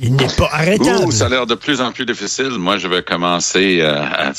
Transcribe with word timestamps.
Il 0.00 0.14
n'est 0.14 0.26
pas 0.36 0.48
arrêtable. 0.52 1.06
Ouh, 1.06 1.10
ça 1.10 1.26
a 1.26 1.28
l'air 1.28 1.46
de 1.46 1.54
plus 1.54 1.80
en 1.80 1.92
plus 1.92 2.06
difficile. 2.06 2.50
Moi, 2.50 2.78
je 2.78 2.88
vais 2.88 3.02
commencer 3.02 3.80
euh, 3.80 4.02
à, 4.02 4.32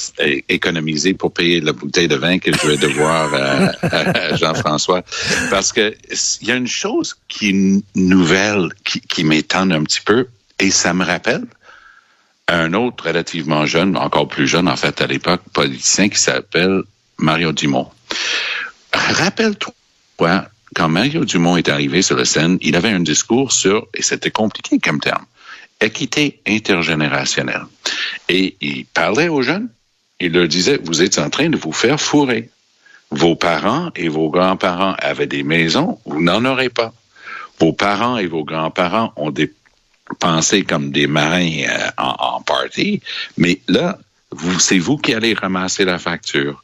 économiser 0.48 1.14
pour 1.14 1.34
payer 1.34 1.62
la 1.62 1.74
bouteille 1.74 2.08
de 2.08 2.16
vin 2.16 2.40
que 2.40 2.52
je 2.52 2.68
vais 2.68 2.78
devoir 2.78 3.34
euh, 3.34 3.68
à 3.84 4.36
Jean-François. 4.36 5.04
Parce 5.50 5.72
que 5.74 5.96
il 6.42 6.48
y 6.48 6.52
a 6.52 6.56
une 6.56 6.68
chose 6.68 7.16
qui 7.28 7.50
est 7.50 7.84
nouvelle, 7.96 8.70
qui, 8.84 9.02
qui 9.02 9.24
m'étonne 9.24 9.72
un 9.72 9.84
petit 9.84 10.02
peu, 10.02 10.28
et 10.60 10.72
ça 10.72 10.94
me 10.94 11.06
rappelle 11.06 11.46
un 12.50 12.74
autre 12.74 13.06
relativement 13.06 13.66
jeune, 13.66 13.96
encore 13.96 14.28
plus 14.28 14.48
jeune 14.48 14.68
en 14.68 14.76
fait 14.76 15.02
à 15.02 15.08
l'époque, 15.08 15.42
politicien 15.54 16.10
qui 16.10 16.20
s'appelle 16.20 16.82
Mario 17.18 17.52
Dumont. 17.52 17.90
Rappelle-toi, 18.94 20.46
quand 20.76 20.90
Mario 20.90 21.26
Dumont 21.26 21.58
est 21.58 21.70
arrivé 21.70 22.02
sur 22.02 22.18
la 22.18 22.26
scène, 22.26 22.58
il 22.62 22.76
avait 22.76 22.90
un 22.90 23.00
discours 23.00 23.52
sur, 23.52 23.88
et 23.94 24.02
c'était 24.02 24.32
compliqué 24.32 24.80
comme 24.80 25.00
terme, 25.00 25.26
équité 25.82 26.42
intergénérationnelle. 26.48 27.66
Et 28.28 28.56
il 28.62 28.86
parlait 28.86 29.30
aux 29.30 29.42
jeunes, 29.42 29.70
il 30.20 30.34
leur 30.34 30.48
disait, 30.48 30.80
vous 30.84 31.02
êtes 31.02 31.18
en 31.20 31.30
train 31.30 31.50
de 31.50 31.58
vous 31.58 31.72
faire 31.72 32.00
fourrer. 32.00 32.50
Vos 33.12 33.36
parents 33.36 33.90
et 33.96 34.08
vos 34.08 34.30
grands-parents 34.30 34.96
avaient 35.00 35.28
des 35.28 35.44
maisons, 35.44 36.00
vous 36.06 36.22
n'en 36.22 36.46
aurez 36.46 36.70
pas. 36.70 36.94
Vos 37.60 37.74
parents 37.74 38.18
et 38.18 38.28
vos 38.28 38.44
grands-parents 38.44 39.14
ont 39.16 39.32
dépensé 39.32 40.64
comme 40.64 40.92
des 40.92 41.08
marins 41.08 41.64
euh, 41.68 41.90
en, 41.98 42.16
en 42.20 42.42
party, 42.42 43.02
mais 43.38 43.60
là, 43.68 43.98
c'est 44.60 44.78
vous 44.78 44.98
qui 44.98 45.14
allez 45.14 45.34
ramasser 45.34 45.86
la 45.86 45.98
facture. 45.98 46.64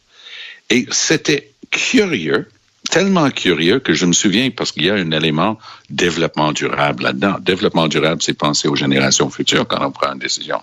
Et 0.70 0.86
c'était 0.92 1.52
curieux, 1.72 2.48
tellement 2.90 3.30
curieux 3.30 3.80
que 3.80 3.94
je 3.94 4.06
me 4.06 4.14
souviens, 4.14 4.50
parce 4.52 4.72
qu'il 4.72 4.86
y 4.86 4.90
a 4.90 4.94
un 4.96 5.12
élément 5.12 5.58
développement 5.90 6.52
durable 6.54 7.04
là-dedans. 7.04 7.36
Développement 7.42 7.88
durable, 7.88 8.22
c'est 8.22 8.34
penser 8.34 8.68
aux 8.68 8.76
générations 8.76 9.30
futures 9.30 9.68
quand 9.68 9.86
on 9.86 9.92
prend 9.92 10.14
une 10.14 10.20
décision. 10.20 10.62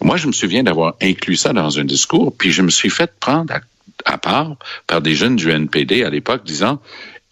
Moi, 0.00 0.16
je 0.16 0.26
me 0.26 0.32
souviens 0.32 0.62
d'avoir 0.62 0.94
inclus 1.02 1.36
ça 1.36 1.52
dans 1.52 1.78
un 1.78 1.84
discours, 1.84 2.34
puis 2.36 2.52
je 2.52 2.62
me 2.62 2.70
suis 2.70 2.90
fait 2.90 3.12
prendre 3.18 3.52
à, 3.54 3.60
à 4.04 4.18
part 4.18 4.56
par 4.86 5.00
des 5.00 5.14
jeunes 5.14 5.36
du 5.36 5.50
NPD 5.50 6.04
à 6.04 6.10
l'époque 6.10 6.44
disant, 6.44 6.80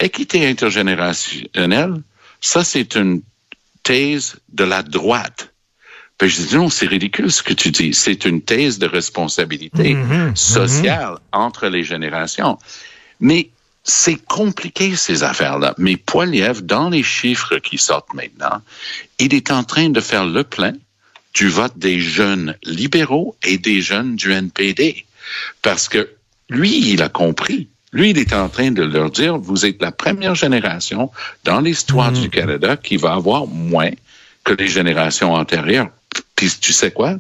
équité 0.01 0.47
intergénérationnelle, 0.47 1.95
ça 2.41 2.65
c'est 2.65 2.95
une 2.97 3.23
thèse 3.83 4.37
de 4.53 4.65
la 4.65 4.83
droite. 4.83 5.51
Puis 6.19 6.29
je 6.29 6.43
dis 6.43 6.55
non, 6.57 6.69
c'est 6.71 6.87
ridicule 6.87 7.31
ce 7.33 7.43
que 7.43 7.53
tu 7.55 7.71
dis. 7.71 7.93
C'est 7.93 8.25
une 8.25 8.41
thèse 8.41 8.79
de 8.79 8.87
responsabilité 8.87 9.95
Mhm, 9.95 10.37
sociale 10.37 11.17
entre 11.33 11.67
les 11.69 11.83
générations. 11.83 12.59
Mais 13.21 13.51
c'est 13.85 14.17
compliqué 14.17 14.97
ces 14.97 15.23
affaires-là. 15.23 15.75
Mais 15.79 15.97
Poiliev, 15.97 16.63
dans 16.63 16.89
les 16.89 17.03
chiffres 17.03 17.59
qui 17.59 17.79
sortent 17.79 18.15
maintenant, 18.15 18.63
il 19.19 19.35
est 19.35 19.51
en 19.51 19.63
train 19.63 19.91
de 19.91 20.01
faire 20.01 20.25
le 20.25 20.43
plein 20.43 20.73
du 21.35 21.49
vote 21.49 21.77
des 21.77 22.01
jeunes 22.01 22.57
libéraux 22.65 23.37
et 23.45 23.59
des 23.59 23.83
jeunes 23.83 24.17
du 24.17 24.33
NPD. 24.33 25.05
Parce 25.62 25.89
que 25.89 26.09
lui, 26.49 26.91
il 26.91 27.03
a 27.03 27.09
compris. 27.09 27.69
Lui, 27.93 28.11
il 28.11 28.19
est 28.19 28.33
en 28.33 28.49
train 28.49 28.71
de 28.71 28.83
leur 28.83 29.11
dire, 29.11 29.37
vous 29.39 29.67
êtes 29.67 29.81
la 29.81 29.93
première 29.93 30.35
génération 30.35 31.11
dans 31.45 31.61
l'histoire 31.61 32.11
du 32.11 32.29
Canada 32.29 32.77
qui 32.77 32.97
va 32.97 33.12
avoir 33.12 33.47
moins 33.47 33.91
que 34.45 34.53
les 34.53 34.69
générations 34.69 35.35
antérieures. 35.35 35.91
Puis 36.35 36.50
tu 36.61 36.73
sais 36.73 36.91
quoi? 36.91 37.17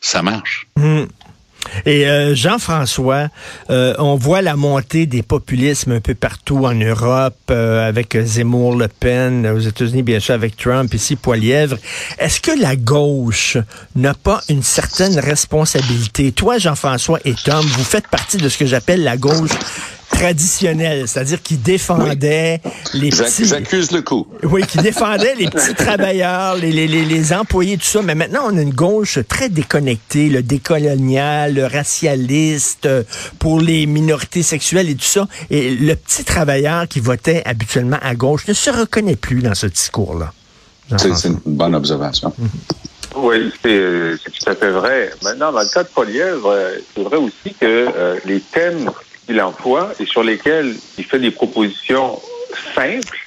Ça 0.00 0.22
marche. 0.22 0.66
Et 1.86 2.06
euh, 2.06 2.34
Jean-François, 2.34 3.28
euh, 3.70 3.94
on 3.98 4.16
voit 4.16 4.42
la 4.42 4.56
montée 4.56 5.06
des 5.06 5.22
populismes 5.22 5.92
un 5.92 6.00
peu 6.00 6.14
partout 6.14 6.64
en 6.64 6.74
Europe, 6.74 7.36
euh, 7.50 7.88
avec 7.88 8.16
Zemmour, 8.20 8.76
Le 8.76 8.88
Pen, 8.88 9.46
aux 9.46 9.58
États-Unis, 9.58 10.02
bien 10.02 10.20
sûr, 10.20 10.34
avec 10.34 10.56
Trump, 10.56 10.92
ici, 10.94 11.16
Poilièvre. 11.16 11.76
Est-ce 12.18 12.40
que 12.40 12.58
la 12.60 12.76
gauche 12.76 13.56
n'a 13.96 14.14
pas 14.14 14.40
une 14.48 14.62
certaine 14.62 15.18
responsabilité? 15.18 16.32
Toi, 16.32 16.58
Jean-François 16.58 17.20
et 17.24 17.34
Tom, 17.34 17.64
vous 17.64 17.84
faites 17.84 18.08
partie 18.08 18.38
de 18.38 18.48
ce 18.48 18.58
que 18.58 18.66
j'appelle 18.66 19.02
la 19.02 19.16
gauche 19.16 19.50
traditionnelle, 20.18 21.06
c'est-à-dire 21.06 21.42
qui 21.42 21.56
défendait 21.56 22.60
les 22.94 23.10
petits... 23.10 23.44
J'accuse 23.44 23.92
le 23.92 24.02
coup. 24.02 24.26
Oui, 24.42 24.62
qui 24.66 24.78
défendait 24.78 25.34
les 25.36 25.48
petits 25.50 25.74
travailleurs, 25.74 26.56
les, 26.56 26.72
les, 26.72 26.88
les, 26.88 27.04
les 27.04 27.32
employés, 27.32 27.76
tout 27.76 27.84
ça. 27.84 28.02
Mais 28.02 28.14
maintenant, 28.14 28.42
on 28.46 28.56
a 28.56 28.62
une 28.62 28.74
gauche 28.74 29.18
très 29.28 29.48
déconnectée, 29.48 30.28
le 30.28 30.42
décolonial, 30.42 31.54
le 31.54 31.66
racialiste, 31.66 32.86
euh, 32.86 33.04
pour 33.38 33.60
les 33.60 33.86
minorités 33.86 34.42
sexuelles 34.42 34.90
et 34.90 34.94
tout 34.94 35.04
ça. 35.04 35.28
Et 35.50 35.70
le 35.70 35.94
petit 35.94 36.24
travailleur 36.24 36.88
qui 36.88 37.00
votait 37.00 37.42
habituellement 37.44 37.98
à 38.02 38.14
gauche 38.14 38.46
ne 38.48 38.54
se 38.54 38.70
reconnaît 38.70 39.16
plus 39.16 39.42
dans 39.42 39.54
ce 39.54 39.66
discours-là. 39.66 40.32
C'est 40.96 41.14
c'est 41.14 41.28
une 41.28 41.40
bonne 41.44 41.74
observation. 41.74 42.32
Oui, 43.16 43.52
c'est 43.62 43.68
euh, 43.70 44.16
c'est 44.22 44.30
tout 44.30 44.50
à 44.50 44.54
fait 44.54 44.70
vrai. 44.70 45.10
Maintenant, 45.22 45.52
dans 45.52 45.60
le 45.60 45.72
cas 45.72 45.82
de 45.82 45.88
Polièvre, 45.88 46.50
euh, 46.50 46.76
c'est 46.94 47.02
vrai 47.02 47.16
aussi 47.16 47.54
que 47.58 47.88
euh, 47.96 48.16
les 48.24 48.40
thèmes 48.40 48.90
qu'il 49.28 49.40
emploie 49.42 49.90
et 50.00 50.06
sur 50.06 50.22
lesquels 50.22 50.74
il 50.96 51.04
fait 51.04 51.18
des 51.18 51.30
propositions 51.30 52.18
simples, 52.74 53.18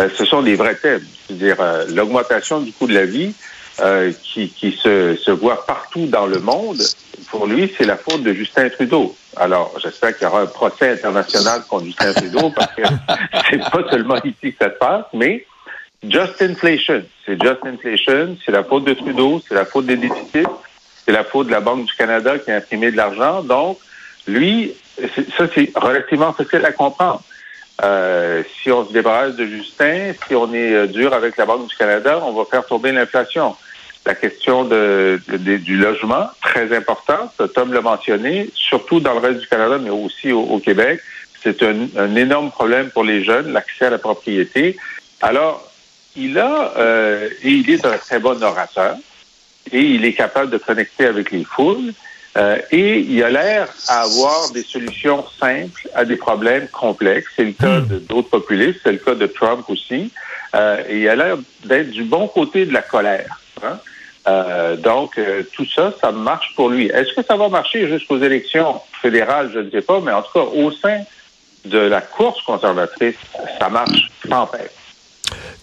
euh, 0.00 0.08
ce 0.16 0.24
sont 0.24 0.40
des 0.40 0.54
vrais 0.54 0.74
thèmes. 0.74 1.04
C'est-à-dire 1.26 1.56
euh, 1.60 1.84
l'augmentation 1.90 2.60
du 2.60 2.72
coût 2.72 2.86
de 2.86 2.94
la 2.94 3.04
vie 3.04 3.34
euh, 3.80 4.10
qui, 4.22 4.48
qui 4.48 4.72
se, 4.72 5.16
se 5.16 5.30
voit 5.30 5.66
partout 5.66 6.06
dans 6.06 6.26
le 6.26 6.38
monde. 6.38 6.82
Pour 7.28 7.46
lui, 7.46 7.70
c'est 7.76 7.84
la 7.84 7.98
faute 7.98 8.22
de 8.22 8.32
Justin 8.32 8.70
Trudeau. 8.70 9.14
Alors, 9.36 9.74
j'espère 9.82 10.16
qu'il 10.16 10.26
y 10.26 10.30
aura 10.30 10.40
un 10.40 10.46
procès 10.46 10.92
international 10.92 11.62
contre 11.68 11.84
Justin 11.84 12.14
Trudeau 12.14 12.50
parce 12.50 12.74
que 12.74 12.82
c'est 13.50 13.58
pas 13.70 13.90
seulement 13.90 14.16
ici 14.24 14.54
que 14.54 14.64
ça 14.64 14.70
se 14.70 14.78
passe, 14.78 15.04
mais 15.12 15.44
Just 16.08 16.42
inflation. 16.42 17.02
C'est 17.24 17.40
just 17.42 17.64
inflation. 17.64 18.36
C'est 18.44 18.52
la 18.52 18.62
faute 18.64 18.84
de 18.84 18.94
Trudeau. 18.94 19.42
C'est 19.46 19.54
la 19.54 19.64
faute 19.64 19.86
des 19.86 19.96
déficits. 19.96 20.46
C'est 21.04 21.12
la 21.12 21.24
faute 21.24 21.46
de 21.46 21.52
la 21.52 21.60
Banque 21.60 21.86
du 21.86 21.92
Canada 21.94 22.38
qui 22.38 22.50
a 22.50 22.56
imprimé 22.56 22.90
de 22.90 22.96
l'argent. 22.96 23.42
Donc, 23.42 23.78
lui, 24.26 24.74
ça, 25.36 25.46
c'est 25.54 25.72
relativement 25.74 26.32
facile 26.32 26.64
à 26.64 26.72
comprendre. 26.72 27.22
Euh, 27.82 28.42
si 28.62 28.70
on 28.70 28.86
se 28.86 28.92
débarrasse 28.92 29.34
de 29.34 29.46
Justin, 29.46 30.12
si 30.26 30.34
on 30.34 30.52
est 30.54 30.72
euh, 30.72 30.86
dur 30.86 31.12
avec 31.12 31.36
la 31.36 31.44
Banque 31.44 31.68
du 31.68 31.76
Canada, 31.76 32.20
on 32.22 32.32
va 32.32 32.44
faire 32.44 32.64
tomber 32.64 32.92
l'inflation. 32.92 33.56
La 34.06 34.14
question 34.14 34.64
de, 34.64 35.18
du 35.28 35.76
logement, 35.76 36.28
très 36.40 36.76
importante, 36.76 37.32
Tom 37.54 37.72
l'a 37.72 37.80
mentionné, 37.80 38.50
surtout 38.54 39.00
dans 39.00 39.14
le 39.14 39.20
reste 39.20 39.40
du 39.40 39.46
Canada, 39.48 39.78
mais 39.82 39.90
aussi 39.90 40.30
au, 40.30 40.42
au 40.42 40.58
Québec. 40.60 41.00
C'est 41.42 41.62
un, 41.62 41.88
un 41.96 42.14
énorme 42.14 42.50
problème 42.50 42.90
pour 42.90 43.02
les 43.02 43.24
jeunes, 43.24 43.52
l'accès 43.52 43.86
à 43.86 43.90
la 43.90 43.98
propriété. 43.98 44.76
Alors, 45.20 45.66
il 46.16 46.38
a, 46.38 46.72
euh, 46.76 47.28
et 47.42 47.50
il 47.50 47.70
est 47.70 47.84
un 47.84 47.98
très 47.98 48.18
bon 48.18 48.40
orateur, 48.42 48.96
et 49.72 49.80
il 49.80 50.04
est 50.04 50.12
capable 50.12 50.50
de 50.50 50.58
connecter 50.58 51.06
avec 51.06 51.30
les 51.32 51.44
foules, 51.44 51.92
euh, 52.36 52.58
et 52.70 52.98
il 52.98 53.22
a 53.22 53.30
l'air 53.30 53.68
à 53.88 54.02
avoir 54.02 54.50
des 54.50 54.62
solutions 54.62 55.24
simples 55.38 55.88
à 55.94 56.04
des 56.04 56.16
problèmes 56.16 56.68
complexes. 56.68 57.30
C'est 57.36 57.44
le 57.44 57.52
cas 57.52 57.80
de 57.80 57.98
d'autres 57.98 58.30
populistes, 58.30 58.80
c'est 58.82 58.92
le 58.92 58.98
cas 58.98 59.14
de 59.14 59.26
Trump 59.26 59.64
aussi, 59.68 60.10
euh, 60.54 60.82
et 60.88 61.00
il 61.02 61.08
a 61.08 61.16
l'air 61.16 61.36
d'être 61.64 61.90
du 61.90 62.04
bon 62.04 62.26
côté 62.28 62.66
de 62.66 62.72
la 62.72 62.82
colère. 62.82 63.40
hein. 63.62 63.78
Euh, 64.26 64.76
donc, 64.76 65.18
euh, 65.18 65.42
tout 65.52 65.66
ça, 65.66 65.92
ça 66.00 66.10
marche 66.10 66.54
pour 66.56 66.70
lui. 66.70 66.86
Est-ce 66.86 67.12
que 67.12 67.22
ça 67.22 67.36
va 67.36 67.48
marcher 67.48 67.88
jusqu'aux 67.88 68.18
élections 68.18 68.80
fédérales? 69.02 69.50
Je 69.52 69.58
ne 69.58 69.70
sais 69.70 69.82
pas, 69.82 70.00
mais 70.00 70.12
en 70.12 70.22
tout 70.22 70.32
cas, 70.32 70.46
au 70.46 70.72
sein 70.72 71.02
de 71.66 71.78
la 71.78 72.00
course 72.00 72.40
conservatrice, 72.42 73.16
ça 73.58 73.68
marche 73.68 74.10
sans 74.28 74.46
peine. 74.46 74.68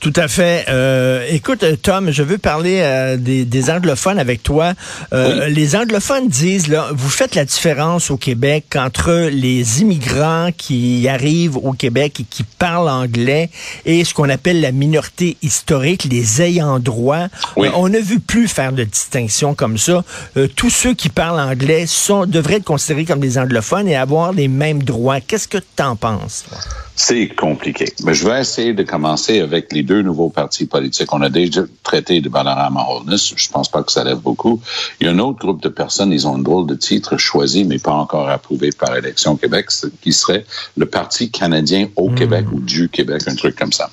Tout 0.01 0.13
à 0.15 0.27
fait. 0.27 0.65
Euh, 0.67 1.23
écoute, 1.29 1.61
euh, 1.61 1.75
Tom, 1.75 2.09
je 2.09 2.23
veux 2.23 2.39
parler 2.39 2.79
euh, 2.81 3.17
des, 3.17 3.45
des 3.45 3.69
anglophones 3.69 4.17
avec 4.17 4.41
toi. 4.41 4.73
Euh, 5.13 5.47
Les 5.47 5.75
anglophones 5.75 6.27
disent, 6.27 6.67
là, 6.69 6.87
vous 6.91 7.09
faites 7.09 7.35
la 7.35 7.45
différence 7.45 8.09
au 8.09 8.17
Québec 8.17 8.75
entre 8.75 9.29
les 9.31 9.81
immigrants 9.81 10.49
qui 10.57 11.07
arrivent 11.07 11.55
au 11.57 11.73
Québec 11.73 12.19
et 12.19 12.23
qui 12.27 12.41
parlent 12.41 12.89
anglais 12.89 13.51
et 13.85 14.03
ce 14.03 14.15
qu'on 14.15 14.27
appelle 14.29 14.59
la 14.59 14.71
minorité 14.71 15.37
historique, 15.43 16.07
les 16.09 16.41
ayants 16.41 16.79
droit. 16.79 17.27
Oui. 17.55 17.67
On 17.75 17.87
ne 17.87 17.99
veut 17.99 18.17
plus 18.17 18.47
faire 18.47 18.73
de 18.73 18.83
distinction 18.83 19.53
comme 19.53 19.77
ça. 19.77 20.03
Euh, 20.35 20.47
tous 20.47 20.71
ceux 20.71 20.95
qui 20.95 21.09
parlent 21.09 21.39
anglais 21.39 21.85
sont 21.85 22.25
devraient 22.25 22.55
être 22.55 22.63
considérés 22.63 23.05
comme 23.05 23.19
des 23.19 23.37
anglophones 23.37 23.87
et 23.87 23.95
avoir 23.95 24.33
les 24.33 24.47
mêmes 24.47 24.81
droits. 24.81 25.21
Qu'est-ce 25.21 25.47
que 25.47 25.59
tu 25.59 25.83
en 25.83 25.95
penses? 25.95 26.45
toi? 26.49 26.57
C'est 26.95 27.29
compliqué. 27.29 27.85
Mais 28.03 28.13
je 28.13 28.27
vais 28.27 28.41
essayer 28.41 28.73
de 28.73 28.83
commencer 28.83 29.39
avec 29.39 29.71
les 29.71 29.81
deux 29.81 30.01
nouveaux 30.01 30.29
partis 30.29 30.65
politiques. 30.65 31.11
On 31.13 31.21
a 31.21 31.29
déjà 31.29 31.61
traité 31.83 32.21
de 32.21 32.29
Balarama 32.29 32.85
Holness. 32.87 33.33
Je 33.35 33.49
pense 33.49 33.69
pas 33.69 33.81
que 33.83 33.91
ça 33.91 34.03
lève 34.03 34.19
beaucoup. 34.19 34.61
Il 34.99 35.07
y 35.07 35.09
a 35.09 35.13
un 35.13 35.19
autre 35.19 35.39
groupe 35.39 35.61
de 35.61 35.69
personnes, 35.69 36.11
ils 36.11 36.27
ont 36.27 36.35
un 36.35 36.39
drôle 36.39 36.67
de 36.67 36.75
titre 36.75 37.17
choisi, 37.17 37.63
mais 37.63 37.79
pas 37.79 37.93
encore 37.93 38.29
approuvé 38.29 38.71
par 38.71 38.95
Élection 38.95 39.35
Québec, 39.35 39.69
qui 40.01 40.13
serait 40.13 40.45
le 40.77 40.85
Parti 40.85 41.31
canadien 41.31 41.87
au 41.95 42.09
Québec 42.09 42.45
ou 42.51 42.59
du 42.59 42.89
Québec, 42.89 43.23
un 43.27 43.35
truc 43.35 43.55
comme 43.55 43.73
ça. 43.73 43.89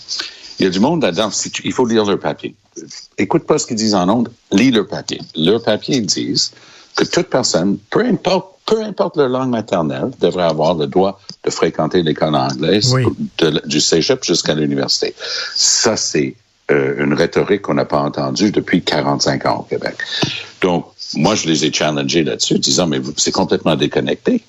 Il 0.59 0.65
y 0.65 0.67
a 0.67 0.71
du 0.71 0.81
monde 0.81 1.03
là-dedans. 1.03 1.31
Il 1.65 1.73
faut 1.73 1.87
lire 1.87 2.05
leur 2.05 2.19
papier. 2.19 2.55
Écoute 3.17 3.47
pas 3.47 3.59
ce 3.59 3.67
qu'ils 3.67 3.77
disent 3.77 3.95
en 3.95 4.09
ondes, 4.09 4.31
lis 4.53 4.71
leur 4.71 4.87
papier. 4.87 5.21
Leur 5.37 5.62
papier, 5.62 5.97
ils 5.97 6.06
disent 6.06 6.53
que 6.99 7.05
toute 7.05 7.29
personne, 7.29 7.79
peu 7.91 8.05
importe, 8.05 8.56
peu 8.67 8.83
importe 8.83 9.17
leur 9.17 9.29
langue 9.29 9.50
maternelle, 9.50 10.11
devrait 10.21 10.45
avoir 10.45 10.75
le 10.75 10.87
droit 10.87 11.21
de 11.45 11.50
fréquenter 11.50 12.03
l'école 12.03 12.35
anglaise 12.35 12.93
Oui. 12.93 13.05
de- 13.39 13.62
du 13.67 13.81
cégep 13.81 14.25
jusqu'à 14.25 14.55
l'université. 14.55 15.15
Ça, 15.55 15.97
c'est 15.97 16.35
euh, 16.71 17.03
une 17.03 17.15
rhétorique 17.15 17.62
qu'on 17.62 17.73
n'a 17.75 17.87
pas 17.87 18.00
entendue 18.00 18.50
depuis 18.50 18.83
45 18.83 19.47
ans 19.47 19.61
au 19.61 19.62
Québec. 19.62 19.95
Donc, 20.61 20.85
moi, 21.15 21.35
je 21.35 21.47
les 21.49 21.65
ai 21.65 21.73
challengés 21.73 22.23
là-dessus, 22.25 22.59
disant, 22.59 22.87
mais 22.87 22.99
vous- 22.99 23.15
c'est 23.17 23.33
complètement 23.33 23.75
déconnecté. 23.75 24.45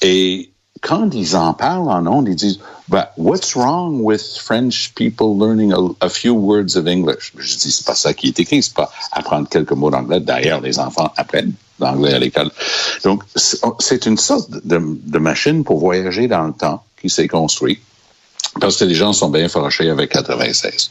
Et 0.00 0.50
quand 0.84 1.14
ils 1.14 1.34
en 1.34 1.54
parlent 1.54 1.88
en 1.88 2.06
ondes, 2.06 2.28
ils 2.28 2.36
disent, 2.36 2.60
bah, 2.88 3.10
what's 3.16 3.56
wrong 3.56 4.02
with 4.02 4.36
French 4.38 4.92
people 4.94 5.36
learning 5.36 5.72
a, 6.00 6.08
few 6.10 6.34
words 6.34 6.76
of 6.76 6.86
English? 6.86 7.32
Je 7.38 7.56
dis, 7.56 7.72
c'est 7.72 7.86
pas 7.86 7.94
ça 7.94 8.12
qui 8.12 8.28
est 8.28 8.38
écrit, 8.38 8.62
c'est 8.62 8.74
pas 8.74 8.92
apprendre 9.10 9.48
quelques 9.48 9.72
mots 9.72 9.90
d'anglais. 9.90 10.20
D'ailleurs, 10.20 10.60
les 10.60 10.78
enfants 10.78 11.10
apprennent 11.16 11.54
l'anglais 11.80 12.12
à 12.12 12.18
l'école. 12.18 12.50
Donc, 13.02 13.22
c'est 13.34 14.04
une 14.04 14.18
sorte 14.18 14.50
de 14.50 15.18
machine 15.18 15.64
pour 15.64 15.78
voyager 15.80 16.28
dans 16.28 16.46
le 16.46 16.52
temps 16.52 16.84
qui 17.00 17.08
s'est 17.08 17.28
construite. 17.28 17.80
Parce 18.60 18.76
que 18.76 18.84
les 18.84 18.94
gens 18.94 19.12
sont 19.12 19.28
bien 19.30 19.48
fâchés 19.48 19.90
avec 19.90 20.10
96. 20.10 20.90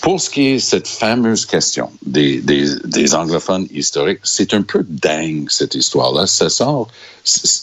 Pour 0.00 0.20
ce 0.20 0.28
qui 0.30 0.46
est 0.48 0.58
cette 0.58 0.88
fameuse 0.88 1.46
question 1.46 1.90
des, 2.04 2.40
des, 2.40 2.66
des 2.84 3.14
anglophones 3.14 3.66
historiques, 3.72 4.20
c'est 4.24 4.52
un 4.52 4.62
peu 4.62 4.84
dingue, 4.88 5.46
cette 5.48 5.74
histoire-là. 5.74 6.26
Ça 6.26 6.48
sort, 6.48 6.88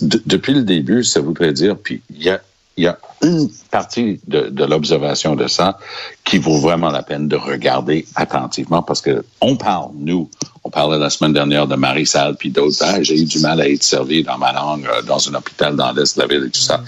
de- 0.01 0.21
depuis 0.25 0.53
le 0.53 0.63
début, 0.63 1.03
ça 1.03 1.19
voudrait 1.19 1.51
dire, 1.53 1.77
puis 1.77 2.01
il 2.15 2.23
y 2.23 2.29
a, 2.29 2.41
y 2.77 2.87
a 2.87 2.97
une 3.21 3.49
partie 3.71 4.19
de, 4.27 4.49
de 4.49 4.63
l'observation 4.65 5.35
de 5.35 5.47
ça 5.47 5.79
qui 6.23 6.37
vaut 6.37 6.57
vraiment 6.59 6.89
la 6.89 7.03
peine 7.03 7.27
de 7.27 7.35
regarder 7.35 8.05
attentivement 8.15 8.83
parce 8.83 9.01
que 9.01 9.23
on 9.41 9.55
parle, 9.57 9.91
nous, 9.97 10.29
on 10.63 10.69
parlait 10.69 10.97
la 10.99 11.09
semaine 11.09 11.33
dernière 11.33 11.67
de 11.67 11.75
Marie 11.75 12.05
Salle 12.07 12.35
puis 12.37 12.51
d'autres, 12.51 12.77
Ah, 12.81 13.01
j'ai 13.03 13.19
eu 13.19 13.25
du 13.25 13.39
mal 13.39 13.59
à 13.61 13.67
être 13.67 13.83
servi 13.83 14.23
dans 14.23 14.37
ma 14.37 14.53
langue 14.53 14.85
euh, 14.87 15.01
dans 15.03 15.29
un 15.29 15.33
hôpital 15.35 15.75
dans 15.75 15.91
l'Est 15.91 16.15
de 16.15 16.21
la 16.21 16.27
ville 16.27 16.45
et 16.47 16.51
tout 16.51 16.61
ça. 16.61 16.81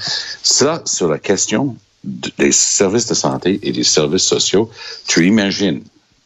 Ça, 0.44 0.82
sur 0.86 1.10
la 1.10 1.20
question 1.20 1.76
des 2.04 2.52
services 2.52 3.08
de 3.08 3.14
santé 3.14 3.60
et 3.64 3.72
des 3.72 3.84
services 3.84 4.24
sociaux, 4.24 4.70
tu 5.08 5.26
imagines, 5.26 5.82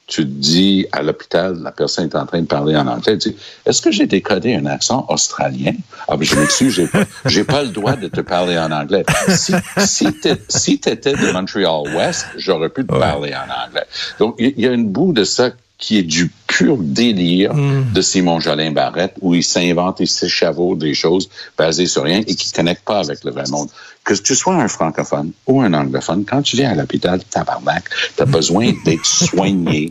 tu 0.07 0.25
dis 0.25 0.85
à 0.91 1.01
l'hôpital, 1.01 1.57
la 1.63 1.71
personne 1.71 2.05
est 2.05 2.15
en 2.15 2.25
train 2.25 2.41
de 2.41 2.47
parler 2.47 2.75
en 2.75 2.87
anglais, 2.87 3.17
tu 3.17 3.29
dis, 3.29 3.37
est-ce 3.65 3.81
que 3.81 3.91
j'ai 3.91 4.07
décodé 4.07 4.53
un 4.53 4.65
accent 4.65 5.05
australien? 5.09 5.73
Ah, 6.07 6.17
ben, 6.17 6.25
je 6.25 6.35
m'excuse, 6.35 6.73
j'ai 6.73 6.87
pas, 6.87 7.03
j'ai 7.25 7.45
pas 7.45 7.63
le 7.63 7.69
droit 7.69 7.95
de 7.95 8.07
te 8.09 8.21
parler 8.21 8.57
en 8.57 8.71
anglais. 8.71 9.05
Si, 9.29 9.53
si 9.77 10.07
si 10.49 10.79
t'étais 10.79 11.13
de 11.13 11.31
Montreal 11.31 11.95
West, 11.95 12.25
j'aurais 12.35 12.69
pu 12.69 12.85
te 12.85 12.91
parler 12.91 13.33
en 13.33 13.67
anglais. 13.67 13.85
Donc, 14.19 14.35
il 14.37 14.53
y, 14.57 14.63
y 14.63 14.67
a 14.67 14.71
une 14.71 14.89
bout 14.89 15.13
de 15.13 15.23
ça 15.23 15.51
qui 15.81 15.97
est 15.97 16.03
du 16.03 16.31
pur 16.47 16.77
délire 16.79 17.53
de 17.53 18.01
Simon 18.01 18.39
Jolin 18.39 18.71
Barrette, 18.71 19.15
où 19.21 19.33
il 19.35 19.43
s'invente 19.43 19.99
et 19.99 20.05
s'échavaude 20.05 20.77
des 20.79 20.93
choses 20.93 21.27
basées 21.57 21.87
sur 21.87 22.03
rien 22.03 22.19
et 22.27 22.35
qui 22.35 22.49
ne 22.49 22.55
connectent 22.55 22.85
pas 22.85 22.99
avec 22.99 23.23
le 23.23 23.31
vrai 23.31 23.43
monde. 23.49 23.67
Que 24.03 24.13
tu 24.13 24.35
sois 24.35 24.55
un 24.55 24.67
francophone 24.67 25.31
ou 25.47 25.61
un 25.61 25.73
anglophone, 25.73 26.23
quand 26.25 26.41
tu 26.41 26.55
viens 26.57 26.71
à 26.71 26.75
l'hôpital, 26.75 27.19
tabarnak, 27.23 27.83
tu 28.15 28.21
as 28.21 28.25
besoin 28.25 28.73
d'être 28.85 29.05
soigné. 29.05 29.89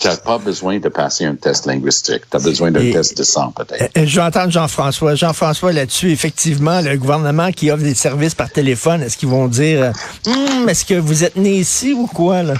Tu 0.00 0.06
n'as 0.08 0.16
pas 0.16 0.38
besoin 0.38 0.78
de 0.78 0.88
passer 0.88 1.24
un 1.26 1.34
test 1.36 1.66
linguistique. 1.66 2.22
Tu 2.30 2.36
as 2.36 2.40
besoin 2.40 2.70
d'un 2.72 2.90
test 2.92 3.16
de 3.18 3.22
sang, 3.22 3.52
peut-être. 3.52 3.96
Euh, 3.96 4.06
Je 4.06 4.16
vais 4.20 4.26
entendre 4.26 4.50
Jean-François. 4.50 5.14
Jean-François, 5.14 5.72
là-dessus, 5.72 6.10
effectivement, 6.10 6.80
le 6.80 6.96
gouvernement 6.96 7.50
qui 7.52 7.70
offre 7.70 7.82
des 7.84 7.94
services 7.94 8.34
par 8.34 8.50
téléphone, 8.50 9.02
est-ce 9.02 9.16
qu'ils 9.16 9.28
vont 9.28 9.46
dire, 9.48 9.82
euh, 9.82 9.92
Hum, 10.30 10.68
est-ce 10.68 10.84
que 10.84 10.94
vous 10.94 11.24
êtes 11.24 11.36
né 11.36 11.56
ici 11.56 11.92
ou 11.92 12.06
quoi, 12.06 12.42
là? 12.42 12.54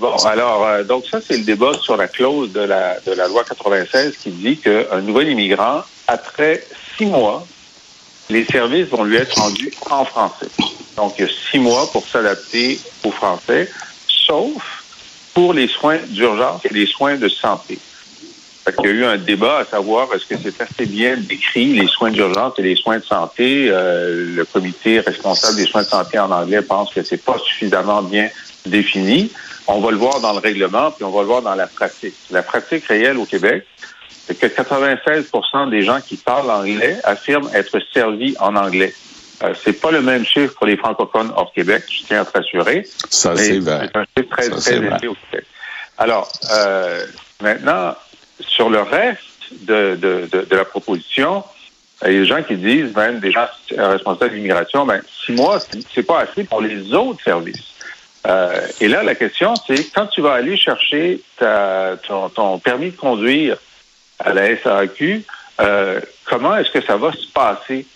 Bon, 0.00 0.16
alors, 0.24 0.66
euh, 0.66 0.82
donc 0.82 1.04
ça, 1.10 1.20
c'est 1.20 1.36
le 1.36 1.44
débat 1.44 1.72
sur 1.74 1.94
la 1.94 2.08
clause 2.08 2.50
de 2.52 2.60
la, 2.60 2.98
de 3.00 3.12
la 3.12 3.28
loi 3.28 3.44
96 3.44 4.16
qui 4.16 4.30
dit 4.30 4.56
qu'un 4.56 5.02
nouvel 5.02 5.28
immigrant, 5.28 5.82
après 6.08 6.64
six 6.96 7.04
mois, 7.04 7.46
les 8.30 8.46
services 8.46 8.88
vont 8.88 9.04
lui 9.04 9.16
être 9.16 9.38
rendus 9.38 9.70
en 9.90 10.06
français. 10.06 10.48
Donc, 10.96 11.16
il 11.18 11.26
y 11.26 11.28
a 11.28 11.30
six 11.50 11.58
mois 11.58 11.90
pour 11.92 12.08
s'adapter 12.08 12.80
au 13.04 13.10
français, 13.10 13.68
sauf 14.08 14.62
pour 15.34 15.52
les 15.52 15.68
soins 15.68 15.98
d'urgence 16.08 16.64
et 16.64 16.72
les 16.72 16.86
soins 16.86 17.16
de 17.16 17.28
santé. 17.28 17.78
Fait 18.64 18.74
qu'il 18.76 18.86
y 18.86 18.88
a 18.88 18.92
eu 18.92 19.04
un 19.04 19.18
débat 19.18 19.58
à 19.58 19.64
savoir 19.66 20.08
est-ce 20.14 20.24
que 20.24 20.36
c'est 20.42 20.62
assez 20.62 20.86
bien 20.86 21.18
décrit 21.18 21.74
les 21.74 21.86
soins 21.86 22.10
d'urgence 22.10 22.54
et 22.58 22.62
les 22.62 22.76
soins 22.76 23.00
de 23.00 23.04
santé. 23.04 23.66
Euh, 23.68 24.34
le 24.34 24.44
comité 24.46 25.00
responsable 25.00 25.56
des 25.56 25.66
soins 25.66 25.82
de 25.82 25.88
santé 25.88 26.18
en 26.18 26.30
anglais 26.30 26.62
pense 26.62 26.92
que 26.94 27.02
c'est 27.02 27.22
pas 27.22 27.38
suffisamment 27.38 28.02
bien 28.02 28.30
défini. 28.64 29.30
On 29.72 29.80
va 29.80 29.92
le 29.92 29.96
voir 29.96 30.20
dans 30.20 30.32
le 30.32 30.40
règlement, 30.40 30.90
puis 30.90 31.04
on 31.04 31.10
va 31.10 31.20
le 31.20 31.26
voir 31.26 31.42
dans 31.42 31.54
la 31.54 31.68
pratique. 31.68 32.14
La 32.30 32.42
pratique 32.42 32.84
réelle 32.86 33.18
au 33.18 33.24
Québec, 33.24 33.64
c'est 34.08 34.36
que 34.36 34.46
96% 34.46 35.70
des 35.70 35.82
gens 35.82 36.00
qui 36.00 36.16
parlent 36.16 36.50
anglais 36.50 36.98
affirment 37.04 37.48
être 37.54 37.78
servis 37.92 38.34
en 38.40 38.56
anglais. 38.56 38.92
Euh, 39.42 39.54
c'est 39.64 39.80
pas 39.80 39.92
le 39.92 40.02
même 40.02 40.24
chiffre 40.26 40.54
pour 40.54 40.66
les 40.66 40.76
francophones 40.76 41.32
hors 41.36 41.52
Québec, 41.52 41.84
je 41.88 42.04
tiens 42.04 42.22
à 42.22 42.24
te 42.24 42.36
rassurer. 42.36 42.84
Ça, 43.08 43.36
c'est 43.36 43.60
vrai. 43.60 43.88
C'est 43.92 43.96
un 43.96 44.04
chiffre 44.16 44.30
très, 44.30 44.42
Ça, 44.42 44.56
très 44.56 44.76
élevé 44.76 45.08
au 45.08 45.16
Québec. 45.30 45.46
Alors, 45.98 46.30
euh, 46.52 47.06
maintenant, 47.40 47.94
sur 48.40 48.70
le 48.70 48.82
reste 48.82 49.20
de, 49.62 49.96
de, 49.96 50.28
de, 50.32 50.46
de 50.50 50.56
la 50.56 50.64
proposition, 50.64 51.44
il 52.06 52.12
y 52.12 52.16
a 52.16 52.20
des 52.20 52.26
gens 52.26 52.42
qui 52.42 52.56
disent, 52.56 52.94
même 52.94 53.20
des 53.20 53.30
gens 53.30 53.46
responsables 53.76 54.30
de 54.30 54.36
l'immigration, 54.36 54.84
ben, 54.84 55.00
six 55.24 55.32
mois, 55.32 55.58
c'est 55.94 56.02
pas 56.02 56.20
assez 56.20 56.44
pour 56.44 56.60
les 56.60 56.92
autres 56.92 57.22
services. 57.22 57.69
Euh, 58.26 58.66
et 58.80 58.88
là, 58.88 59.02
la 59.02 59.14
question, 59.14 59.54
c'est 59.66 59.90
quand 59.92 60.06
tu 60.06 60.20
vas 60.20 60.34
aller 60.34 60.56
chercher 60.56 61.20
ta, 61.38 61.96
ton, 62.06 62.28
ton 62.28 62.58
permis 62.58 62.90
de 62.90 62.96
conduire 62.96 63.56
à 64.18 64.32
la 64.32 64.56
SAQ, 64.56 65.24
euh, 65.60 66.00
comment 66.26 66.56
est-ce 66.56 66.70
que 66.70 66.82
ça 66.82 66.96
va 66.96 67.12
se 67.12 67.26
passer? 67.32 67.86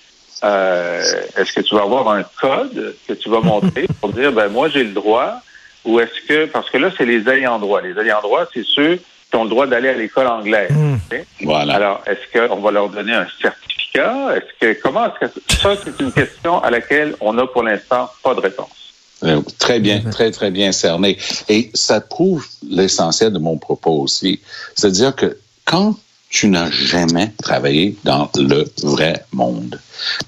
Euh, 0.43 1.03
est-ce 1.37 1.53
que 1.53 1.61
tu 1.61 1.75
vas 1.75 1.83
avoir 1.83 2.09
un 2.09 2.23
code 2.23 2.95
que 3.07 3.15
tu 3.15 3.29
vas 3.31 3.41
montrer 3.41 3.87
pour 4.01 4.13
dire, 4.13 4.33
ben 4.33 4.49
moi 4.49 4.69
j'ai 4.69 4.85
le 4.85 4.93
droit, 4.93 5.41
ou 5.85 6.01
est-ce 6.01 6.27
que, 6.27 6.47
parce 6.47 6.71
que 6.71 6.79
là, 6.79 6.91
c'est 6.97 7.07
les 7.07 7.29
ayants 7.29 7.59
droit. 7.59 7.81
Les 7.81 7.99
ayants 7.99 8.21
droit, 8.21 8.47
c'est 8.53 8.65
ceux 8.65 8.97
qui 9.31 9.37
ont 9.37 9.45
le 9.45 9.51
droit 9.51 9.67
d'aller 9.67 9.91
à 9.91 9.95
l'école 9.95 10.27
anglaise. 10.27 10.71
Mm. 10.71 10.95
ok? 10.95 11.27
Voilà. 11.43 11.75
Alors, 11.75 12.03
est-ce 12.07 12.47
qu'on 12.49 12.61
va 12.61 12.71
leur 12.71 12.89
donner 12.89 13.15
un 13.15 13.27
certificat? 13.41 14.37
Est-ce 14.37 14.59
que, 14.61 14.81
comment 14.83 15.07
est-ce 15.07 15.27
que, 15.27 15.41
ça, 15.57 15.75
c'est 15.83 16.01
une 16.01 16.13
question 16.13 16.63
à 16.63 16.71
laquelle 16.71 17.15
on 17.21 17.35
n'a 17.35 17.47
pour 17.47 17.63
l'instant 17.63 18.11
pas 18.23 18.35
de 18.35 18.41
réponse. 18.41 18.84
Euh, 19.25 19.41
Très 19.59 19.81
bien, 19.81 20.01
très, 20.11 20.31
très 20.31 20.51
bien 20.51 20.73
cerné. 20.73 21.19
Et 21.49 21.71
ça 21.75 22.01
prouve 22.01 22.47
l'essentiel 22.69 23.33
de 23.33 23.39
mon 23.39 23.57
propos 23.59 24.03
aussi. 24.03 24.41
C'est-à-dire 24.75 25.15
que 25.15 25.39
quand 25.65 25.97
tu 26.29 26.49
n'as 26.49 26.71
jamais 26.71 27.33
travaillé 27.43 27.97
dans 28.05 28.29
le 28.37 28.65
vrai 28.83 29.25
monde, 29.33 29.81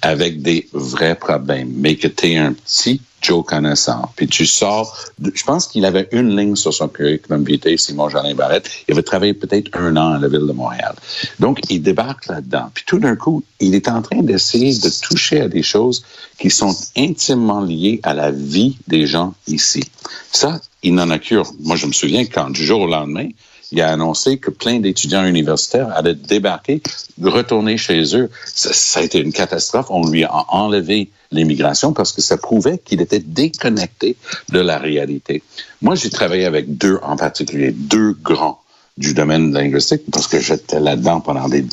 avec 0.02 0.40
des 0.40 0.68
vrais 0.72 1.16
problèmes, 1.16 1.72
mais 1.74 1.96
que 1.96 2.06
tu 2.06 2.30
es 2.30 2.36
un 2.36 2.52
petit 2.52 3.00
Connaissant, 3.26 4.10
puis 4.14 4.28
tu 4.28 4.46
sors, 4.46 4.96
je 5.20 5.42
pense 5.44 5.66
qu'il 5.66 5.84
avait 5.84 6.08
une 6.12 6.36
ligne 6.36 6.54
sur 6.54 6.72
son 6.72 6.88
curriculum 6.88 7.44
vitae, 7.44 7.76
Simon 7.76 8.08
Jolin 8.08 8.34
Barrette, 8.34 8.70
il 8.86 8.92
avait 8.92 9.02
travaillé 9.02 9.34
peut-être 9.34 9.76
un 9.76 9.96
an 9.96 10.12
à 10.12 10.18
la 10.18 10.28
ville 10.28 10.46
de 10.46 10.52
Montréal. 10.52 10.94
Donc, 11.40 11.58
il 11.68 11.82
débarque 11.82 12.26
là-dedans. 12.26 12.70
Puis 12.72 12.84
tout 12.86 12.98
d'un 12.98 13.16
coup, 13.16 13.42
il 13.58 13.74
est 13.74 13.88
en 13.88 14.00
train 14.02 14.22
d'essayer 14.22 14.78
de 14.78 14.90
toucher 15.02 15.40
à 15.40 15.48
des 15.48 15.62
choses 15.62 16.04
qui 16.38 16.50
sont 16.50 16.74
intimement 16.96 17.60
liées 17.60 18.00
à 18.04 18.14
la 18.14 18.30
vie 18.30 18.76
des 18.86 19.06
gens 19.06 19.34
ici. 19.48 19.82
Ça, 20.30 20.60
il 20.82 20.94
n'en 20.94 21.10
a 21.10 21.18
cure. 21.18 21.52
Moi, 21.60 21.76
je 21.76 21.86
me 21.86 21.92
souviens 21.92 22.26
quand, 22.26 22.50
du 22.50 22.64
jour 22.64 22.82
au 22.82 22.86
lendemain, 22.86 23.28
il 23.72 23.80
a 23.80 23.90
annoncé 23.90 24.38
que 24.38 24.50
plein 24.50 24.80
d'étudiants 24.80 25.24
universitaires 25.24 25.90
allaient 25.96 26.14
débarquer, 26.14 26.82
retourner 27.22 27.76
chez 27.76 28.16
eux. 28.16 28.30
Ça, 28.44 29.00
a 29.00 29.02
été 29.02 29.18
une 29.18 29.32
catastrophe. 29.32 29.86
On 29.90 30.08
lui 30.08 30.24
a 30.24 30.44
enlevé 30.48 31.10
l'immigration 31.32 31.92
parce 31.92 32.12
que 32.12 32.22
ça 32.22 32.36
prouvait 32.36 32.78
qu'il 32.78 33.00
était 33.00 33.18
déconnecté 33.18 34.16
de 34.50 34.60
la 34.60 34.78
réalité. 34.78 35.42
Moi, 35.82 35.94
j'ai 35.96 36.10
travaillé 36.10 36.44
avec 36.44 36.76
deux 36.76 36.98
en 37.02 37.16
particulier, 37.16 37.72
deux 37.72 38.12
grands 38.12 38.60
du 38.96 39.12
domaine 39.12 39.52
linguistique 39.52 40.02
parce 40.10 40.26
que 40.26 40.40
j'étais 40.40 40.80
là-dedans 40.80 41.20
pendant 41.20 41.48
des, 41.48 41.64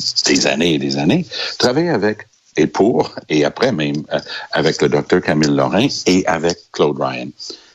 années 0.46 0.74
et 0.74 0.78
des 0.78 0.98
années. 0.98 1.24
Travailler 1.58 1.90
avec 1.90 2.26
et 2.56 2.66
pour, 2.66 3.14
et 3.28 3.44
après 3.44 3.72
même 3.72 4.04
euh, 4.12 4.20
avec 4.52 4.80
le 4.80 4.88
docteur 4.88 5.20
Camille 5.20 5.50
Lorrain 5.50 5.88
et 6.06 6.24
avec 6.26 6.56
Claude 6.70 7.00
Ryan. 7.00 7.28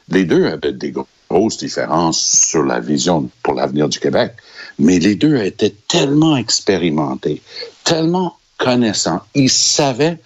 Les 0.10 0.24
deux 0.24 0.46
avaient 0.46 0.72
des 0.72 0.94
grosses 1.30 1.58
différences 1.58 2.20
sur 2.22 2.64
la 2.64 2.80
vision 2.80 3.30
pour 3.44 3.54
l'avenir 3.54 3.88
du 3.88 4.00
Québec, 4.00 4.34
mais 4.78 5.00
les 5.00 5.16
deux 5.16 5.38
étaient 5.38 5.76
tellement 5.88 6.38
expérimentés, 6.38 7.42
tellement 7.84 8.38
connaissants. 8.58 9.22
Ils 9.36 9.50
savaient 9.50 10.18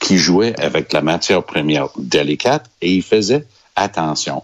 qu'ils 0.00 0.18
jouaient 0.18 0.58
avec 0.60 0.92
la 0.92 1.00
matière 1.00 1.42
première 1.42 1.88
délicate 1.96 2.66
et 2.82 2.94
ils 2.94 3.02
faisaient 3.02 3.44
attention. 3.76 4.42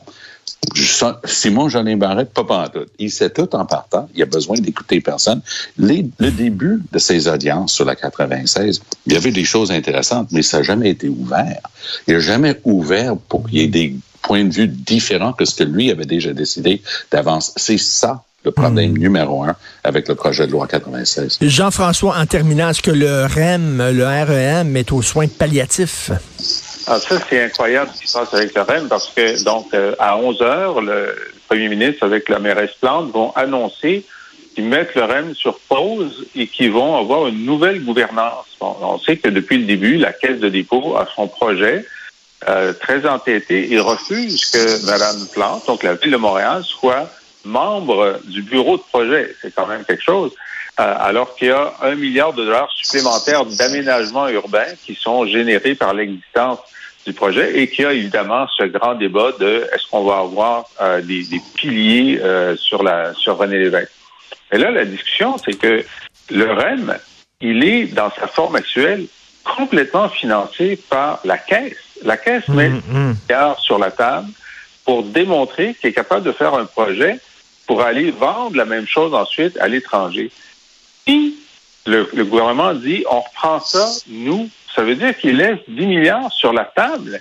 Simon 1.25 1.69
Jolin 1.69 1.97
Barrette, 1.97 2.31
pas 2.31 2.45
pantoute. 2.45 2.89
Il 2.99 3.11
sait 3.11 3.31
tout 3.31 3.55
en 3.55 3.67
partant. 3.67 4.09
Il 4.15 4.23
a 4.23 4.27
besoin 4.27 4.59
d'écouter 4.59 5.01
personne. 5.01 5.43
Le 5.77 6.31
début 6.31 6.83
de 6.91 6.99
ces 6.99 7.29
audiences 7.29 7.73
sur 7.73 7.85
la 7.85 7.97
96, 7.97 8.81
il 9.07 9.13
y 9.13 9.17
avait 9.17 9.31
des 9.31 9.45
choses 9.45 9.71
intéressantes, 9.71 10.29
mais 10.33 10.43
ça 10.43 10.59
n'a 10.59 10.63
jamais 10.63 10.91
été 10.91 11.09
ouvert. 11.09 11.61
Il 12.07 12.15
n'a 12.15 12.21
jamais 12.21 12.61
ouvert 12.65 13.17
pour 13.17 13.47
qu'il 13.47 13.59
y 13.59 13.63
ait 13.63 13.69
des 13.69 13.95
point 14.27 14.45
de 14.45 14.53
vue 14.53 14.67
différent 14.67 15.33
que 15.33 15.45
ce 15.45 15.55
que 15.55 15.65
lui 15.65 15.91
avait 15.91 16.07
déjà 16.07 16.33
décidé 16.33 16.83
d'avance. 17.11 17.53
C'est 17.57 17.79
ça 17.79 18.23
le 18.45 18.51
problème 18.51 18.93
Hmm. 18.93 18.99
numéro 18.99 19.43
un 19.43 19.57
avec 19.85 20.07
le 20.09 20.15
projet 20.15 20.47
de 20.47 20.53
loi 20.53 20.67
96. 20.67 21.39
Jean-François, 21.41 22.15
en 22.19 22.27
terminant, 22.27 22.69
est-ce 22.69 22.83
que 22.83 22.91
le 22.91 23.25
REM, 23.25 23.79
le 23.91 24.05
REM 24.05 24.77
est 24.77 24.93
aux 24.93 25.01
soins 25.03 25.29
palliatifs? 25.29 26.11
Ah, 26.87 26.99
ça, 27.01 27.19
c'est 27.31 27.43
incroyable 27.43 27.91
ce 27.95 28.03
qui 28.03 28.09
se 28.09 28.19
passe 28.19 28.35
avec 28.35 28.55
le 28.55 28.61
REM 28.61 28.89
parce 28.89 29.09
que, 29.17 29.43
donc, 29.45 29.69
euh, 29.73 29.95
à 29.99 30.19
11 30.19 30.43
heures, 30.43 30.83
le 30.83 31.17
premier 31.49 31.69
ministre 31.71 32.05
avec 32.05 32.29
la 32.29 32.39
mairesse 32.39 32.73
Plante 32.79 33.11
vont 33.13 33.33
annoncer 33.35 34.05
qu'ils 34.55 34.67
mettent 34.67 34.95
le 34.95 35.05
REM 35.05 35.35
sur 35.35 35.59
pause 35.61 36.27
et 36.37 36.47
qu'ils 36.47 36.71
vont 36.73 36.97
avoir 36.99 37.27
une 37.29 37.47
nouvelle 37.47 37.83
gouvernance. 37.83 38.45
Bon, 38.61 38.77
on 38.83 38.99
sait 38.99 39.17
que 39.17 39.31
depuis 39.31 39.57
le 39.57 39.65
début, 39.65 39.97
la 39.97 40.13
Caisse 40.13 40.41
de 40.41 40.51
dépôt 40.51 40.97
a 40.99 41.09
son 41.17 41.27
projet 41.29 41.87
euh, 42.49 42.73
très 42.73 43.07
entêté 43.07 43.73
et 43.73 43.81
refuse 43.81 44.45
que 44.47 44.87
Mme 44.87 45.27
Plante, 45.33 45.67
donc 45.67 45.83
la 45.83 45.95
Ville 45.95 46.13
de 46.13 46.17
Montréal, 46.17 46.63
soit 46.65 47.11
membre 47.45 48.21
du 48.25 48.43
bureau 48.43 48.77
de 48.77 48.83
projet. 48.83 49.35
C'est 49.41 49.55
quand 49.55 49.67
même 49.67 49.85
quelque 49.85 50.03
chose. 50.03 50.33
Euh, 50.81 50.95
alors 50.99 51.37
qu'il 51.37 51.49
y 51.49 51.53
a 51.53 51.73
un 51.83 51.95
milliard 51.95 52.33
de 52.33 52.45
dollars 52.45 52.71
supplémentaires 52.73 53.45
d'aménagement 53.45 54.29
urbain 54.29 54.67
qui 54.85 54.97
sont 54.97 55.25
générés 55.25 55.77
par 55.77 55.95
l'existence 55.95 56.59
du 57.07 57.13
projet 57.13 57.61
et 57.61 57.69
qu'il 57.69 57.85
y 57.85 57.87
a 57.87 57.93
évidemment 57.93 58.49
ce 58.57 58.65
grand 58.65 58.95
débat 58.95 59.31
de 59.39 59.69
est-ce 59.73 59.87
qu'on 59.89 60.03
va 60.03 60.19
avoir 60.19 60.65
euh, 60.81 61.01
des, 61.01 61.23
des, 61.25 61.41
piliers 61.55 62.19
euh, 62.23 62.57
sur 62.57 62.83
la 62.83 63.15
sur 63.15 63.37
René 63.37 63.59
Lévesque. 63.59 63.93
Et 64.51 64.59
là, 64.59 64.73
la 64.73 64.85
discussion, 64.85 65.37
c'est 65.45 65.57
que 65.57 65.85
le 66.31 66.53
REM, 66.53 66.99
il 67.41 67.63
est 67.63 67.85
dans 67.87 68.11
sa 68.11 68.27
forme 68.27 68.57
actuelle 68.57 69.07
complètement 69.45 70.09
financé 70.09 70.77
par 70.89 71.21
la 71.25 71.39
caisse. 71.39 71.77
La 72.05 72.17
caisse 72.17 72.49
met 72.49 72.69
Mmh, 72.69 72.83
mmh. 72.91 73.15
milliards 73.29 73.61
sur 73.61 73.79
la 73.79 73.91
table 73.91 74.29
pour 74.85 75.03
démontrer 75.03 75.75
qu'il 75.75 75.91
est 75.91 75.95
capable 75.95 76.25
de 76.25 76.33
faire 76.33 76.55
un 76.55 76.67
projet 76.67 77.19
pour 77.67 77.81
aller 77.81 78.11
vendre 78.11 78.57
la 78.57 78.67
même 78.67 78.87
chose 78.87 79.15
ensuite 79.15 79.57
à 79.59 79.69
l'étranger. 79.69 80.31
Si 81.07 81.37
le, 81.87 82.09
le, 82.15 82.25
gouvernement 82.25 82.75
dit 82.75 83.05
on 83.11 83.21
reprend 83.21 83.61
ça, 83.61 83.89
nous, 84.09 84.49
ça 84.75 84.83
veut 84.83 84.95
dire 84.97 85.17
qu'il 85.17 85.37
laisse 85.37 85.59
10 85.69 85.87
milliards 85.87 86.33
sur 86.33 86.53
la 86.53 86.65
table 86.65 87.21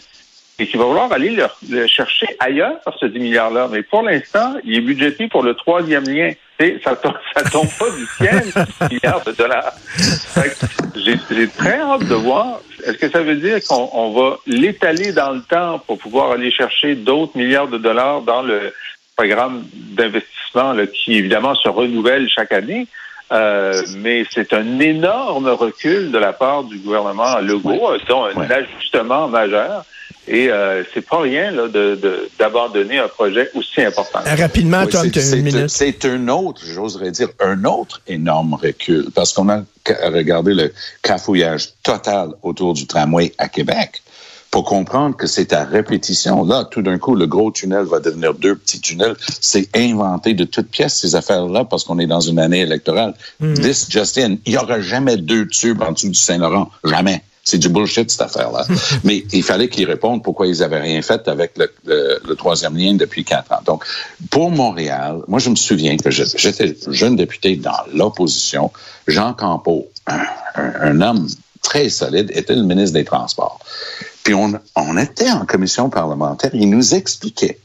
et 0.59 0.67
qu'il 0.67 0.79
va 0.79 0.85
vouloir 0.85 1.11
aller 1.11 1.31
le, 1.31 1.45
le 1.69 1.87
chercher 1.87 2.27
ailleurs, 2.39 2.77
ce 2.99 3.05
10 3.05 3.19
milliards-là. 3.19 3.67
Mais 3.71 3.81
pour 3.81 4.03
l'instant, 4.03 4.55
il 4.63 4.77
est 4.77 4.81
budgété 4.81 5.27
pour 5.27 5.43
le 5.43 5.55
troisième 5.55 6.03
lien. 6.03 6.31
Et 6.59 6.79
ça 6.83 6.95
tombe, 6.95 7.15
ça 7.35 7.43
tombe 7.49 7.69
pas 7.79 7.89
du 7.89 8.05
ciel, 8.17 8.43
10 8.89 8.93
milliards 8.93 9.23
de 9.23 9.31
dollars. 9.31 9.73
J'ai 10.95 11.47
très 11.47 11.79
hâte 11.79 12.05
de 12.07 12.15
voir. 12.15 12.59
Est-ce 12.85 12.97
que 12.97 13.09
ça 13.09 13.21
veut 13.21 13.35
dire 13.35 13.59
qu'on 13.67 13.89
on 13.93 14.11
va 14.11 14.37
l'étaler 14.45 15.11
dans 15.11 15.31
le 15.31 15.41
temps 15.41 15.79
pour 15.79 15.97
pouvoir 15.97 16.31
aller 16.31 16.51
chercher 16.51 16.95
d'autres 16.95 17.35
milliards 17.35 17.67
de 17.67 17.77
dollars 17.77 18.21
dans 18.21 18.43
le 18.43 18.73
programme 19.15 19.63
d'investissement 19.73 20.75
qui, 20.93 21.15
évidemment, 21.15 21.55
se 21.55 21.69
renouvelle 21.69 22.29
chaque 22.29 22.51
année? 22.51 22.87
Euh, 23.31 23.81
mais 23.97 24.25
c'est 24.31 24.53
un 24.53 24.79
énorme 24.79 25.47
recul 25.47 26.11
de 26.11 26.17
la 26.19 26.33
part 26.33 26.63
du 26.65 26.77
gouvernement 26.77 27.39
Legault, 27.39 27.91
ouais. 27.91 27.97
dont 28.07 28.25
un 28.25 28.33
ouais. 28.33 28.51
ajustement 28.51 29.27
majeur. 29.27 29.85
Et 30.27 30.49
euh, 30.49 30.83
c'est 30.93 31.05
pas 31.05 31.21
rien 31.21 31.51
là, 31.51 31.67
de, 31.67 31.95
de, 31.95 32.29
d'abandonner 32.39 32.97
un 32.97 33.09
projet 33.09 33.49
aussi 33.55 33.81
important. 33.81 34.19
Rapidement, 34.25 34.85
Tom, 34.87 35.11
tu 35.11 35.19
as 35.19 35.35
une 35.35 35.43
minute. 35.43 35.69
C'est 35.69 36.05
un 36.05 36.27
autre, 36.29 36.61
j'oserais 36.65 37.11
dire, 37.11 37.29
un 37.39 37.65
autre 37.65 38.01
énorme 38.07 38.53
recul, 38.53 39.09
parce 39.13 39.33
qu'on 39.33 39.49
a 39.49 39.63
regardé 40.05 40.53
le 40.53 40.73
cafouillage 41.01 41.73
total 41.83 42.29
autour 42.41 42.73
du 42.73 42.87
tramway 42.87 43.33
à 43.37 43.49
Québec 43.49 44.01
pour 44.53 44.65
comprendre 44.65 45.17
que 45.17 45.25
c'est 45.25 45.51
à 45.51 45.65
répétition. 45.65 46.45
Là, 46.45 46.63
tout 46.69 46.83
d'un 46.83 46.99
coup, 46.99 47.15
le 47.15 47.25
gros 47.25 47.49
tunnel 47.51 47.85
va 47.85 47.99
devenir 47.99 48.35
deux 48.35 48.55
petits 48.55 48.79
tunnels. 48.79 49.15
C'est 49.41 49.67
inventé 49.75 50.35
de 50.35 50.43
toutes 50.43 50.69
pièces, 50.69 50.99
ces 50.99 51.15
affaires-là, 51.15 51.65
parce 51.65 51.83
qu'on 51.83 51.97
est 51.97 52.05
dans 52.05 52.19
une 52.19 52.37
année 52.37 52.61
électorale. 52.61 53.15
Mm 53.39 53.53
-hmm. 53.53 53.61
This 53.61 53.87
just 53.89 54.17
in. 54.19 54.37
Il 54.45 54.51
n'y 54.51 54.57
aura 54.57 54.79
jamais 54.79 55.17
deux 55.17 55.47
tubes 55.47 55.81
en 55.81 55.91
dessous 55.91 56.09
du 56.09 56.19
Saint-Laurent. 56.27 56.69
Jamais. 56.85 57.23
C'est 57.43 57.57
du 57.57 57.69
bullshit, 57.69 58.09
cette 58.09 58.21
affaire-là. 58.21 58.65
Mais 59.03 59.25
il 59.33 59.43
fallait 59.43 59.67
qu'ils 59.67 59.85
répondent 59.85 60.23
pourquoi 60.23 60.47
ils 60.47 60.59
n'avaient 60.59 60.79
rien 60.79 61.01
fait 61.01 61.27
avec 61.27 61.57
le, 61.57 61.71
le, 61.85 62.19
le, 62.25 62.35
troisième 62.35 62.77
lien 62.77 62.93
depuis 62.93 63.25
quatre 63.25 63.51
ans. 63.51 63.59
Donc, 63.65 63.83
pour 64.29 64.49
Montréal, 64.49 65.19
moi, 65.27 65.39
je 65.39 65.49
me 65.49 65.55
souviens 65.55 65.97
que 65.97 66.09
j'étais 66.09 66.75
jeune 66.87 67.15
député 67.15 67.57
dans 67.57 67.71
l'opposition. 67.93 68.71
Jean 69.07 69.33
Campeau, 69.33 69.89
un, 70.07 70.23
un, 70.55 70.73
un 70.81 71.01
homme 71.01 71.27
très 71.61 71.89
solide, 71.89 72.31
était 72.33 72.55
le 72.55 72.63
ministre 72.63 72.93
des 72.93 73.03
Transports. 73.03 73.59
Puis 74.23 74.33
on, 74.33 74.53
on 74.75 74.97
était 74.97 75.31
en 75.31 75.45
commission 75.45 75.89
parlementaire, 75.89 76.51
il 76.53 76.69
nous 76.69 76.95
expliquait. 76.95 77.59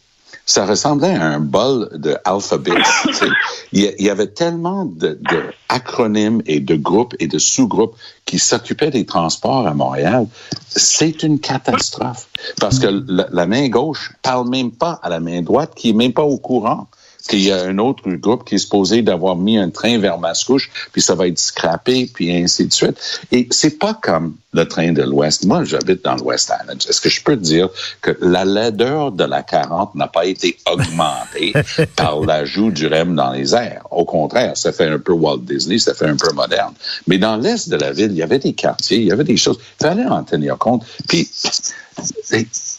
Ça 0.49 0.65
ressemblait 0.65 1.15
à 1.15 1.27
un 1.27 1.41
bol 1.41 1.91
de 1.93 2.17
alphabet. 2.25 2.73
il, 3.73 3.95
y 3.99 4.09
avait 4.09 4.29
tellement 4.29 4.87
de, 4.87 5.19
de, 5.21 5.43
acronymes 5.69 6.41
et 6.47 6.61
de 6.61 6.75
groupes 6.75 7.15
et 7.19 7.27
de 7.27 7.39
sous-groupes 7.39 7.95
qui 8.25 8.39
s'occupaient 8.39 8.91
des 8.91 9.05
transports 9.05 9.67
à 9.67 9.75
Montréal. 9.75 10.27
C'est 10.69 11.23
une 11.23 11.39
catastrophe. 11.39 12.29
Parce 12.59 12.79
que 12.79 12.87
la, 12.87 13.29
la 13.31 13.47
main 13.47 13.69
gauche 13.69 14.15
parle 14.23 14.49
même 14.49 14.73
pas 14.73 14.99
à 15.03 15.11
la 15.11 15.21
main 15.21 15.43
droite 15.43 15.75
qui 15.77 15.91
est 15.91 15.93
même 15.93 16.15
pas 16.15 16.23
au 16.23 16.39
courant 16.39 16.87
qu'il 17.29 17.43
y 17.43 17.53
a 17.53 17.63
un 17.63 17.79
autre 17.79 18.11
groupe 18.11 18.45
qui 18.45 18.57
est 18.57 18.59
supposé 18.59 19.03
d'avoir 19.03 19.37
mis 19.37 19.59
un 19.59 19.71
train 19.71 19.99
vers 19.99 20.19
Mascouche, 20.19 20.71
puis 20.93 21.01
ça 21.03 21.15
va 21.15 21.29
être 21.29 21.39
scrappé, 21.39 22.11
puis 22.13 22.35
ainsi 22.35 22.67
de 22.67 22.73
suite. 22.73 22.97
Et 23.31 23.47
c'est 23.51 23.79
pas 23.79 23.95
comme 23.95 24.35
le 24.53 24.67
train 24.67 24.93
de 24.93 25.03
l'Ouest. 25.03 25.45
Moi, 25.45 25.65
j'habite 25.65 26.03
dans 26.05 26.17
l'Ouest 26.17 26.51
Island. 26.63 26.83
Est-ce 26.89 27.01
que 27.01 27.11
je 27.11 27.23
peux 27.23 27.37
te 27.37 27.43
dire 27.43 27.69
que 28.01 28.17
la 28.21 28.45
laideur 28.45 29.13
de 29.13 29.25
la 29.25 29.43
40 29.43 29.95
n'a 29.95 30.09
pas 30.09 30.25
été 30.25 30.57
augmentée 30.71 31.53
par 31.97 32.21
l'ajout 32.21 32.71
du 32.71 32.87
REM 32.87 33.15
dans 33.15 33.33
les 33.33 33.55
airs? 33.55 33.87
Au 33.91 34.05
contraire, 34.05 34.57
ça 34.57 34.73
fait 34.73 34.89
un 34.89 34.99
peu 34.99 35.13
Walt 35.13 35.43
Disney, 35.43 35.79
ça 35.79 35.95
fait 35.95 36.07
un 36.07 36.17
peu 36.17 36.33
moderne. 36.33 36.73
Mais 37.07 37.19
dans 37.19 37.37
l'Est 37.37 37.69
de 37.69 37.77
la 37.77 37.93
ville, 37.93 38.11
il 38.11 38.17
y 38.17 38.23
avait 38.23 38.39
des 38.39 38.55
quartiers, 38.55 38.99
il 38.99 39.05
y 39.05 39.13
avait 39.13 39.25
des 39.25 39.37
choses. 39.37 39.59
Il 39.81 39.87
fallait 39.87 40.07
en 40.07 40.25
tenir 40.25 40.57
compte. 40.57 40.85
Puis, 41.07 41.29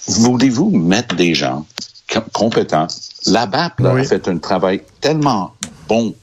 voulez-vous 0.08 0.72
mettre 0.72 1.16
des 1.16 1.36
gens 1.36 1.66
compétents. 2.34 2.88
La 3.28 3.46
BAP 3.46 3.80
là, 3.80 3.94
oui. 3.94 4.02
a 4.02 4.04
fait 4.04 4.28
un 4.28 4.38
travail 4.38 4.82
tellement 5.02 5.54
bon 5.88 6.14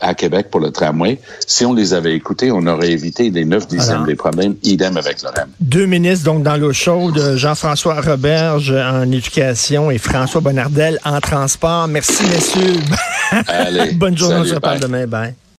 à 0.00 0.14
Québec 0.14 0.48
pour 0.50 0.60
le 0.60 0.70
tramway. 0.70 1.20
Si 1.46 1.64
on 1.64 1.72
les 1.72 1.94
avait 1.94 2.14
écoutés, 2.14 2.50
on 2.50 2.66
aurait 2.66 2.90
évité 2.90 3.30
les 3.30 3.44
neuf 3.44 3.68
dixièmes 3.68 3.96
Alors, 3.96 4.06
des 4.06 4.16
problèmes. 4.16 4.56
Idem 4.62 4.96
avec 4.96 5.22
le 5.22 5.28
REM. 5.28 5.48
Deux 5.60 5.86
ministres 5.86 6.24
donc 6.24 6.42
dans 6.42 6.56
l'eau 6.56 6.72
chaude, 6.72 7.36
Jean-François 7.36 8.00
Roberge 8.00 8.72
en 8.72 9.10
éducation 9.10 9.90
et 9.90 9.98
François 9.98 10.40
Bonnardel 10.40 10.98
en 11.04 11.20
transport. 11.20 11.86
Merci, 11.88 12.24
messieurs. 12.24 12.80
Allez, 13.46 13.92
Bonne 13.94 14.18
journée, 14.18 14.38
salut, 14.38 14.50
on 14.50 14.54
se 14.54 14.60
parle 14.60 14.80
demain. 14.80 15.06
Bye. 15.06 15.34